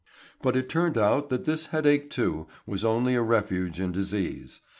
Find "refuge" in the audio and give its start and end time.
3.21-3.79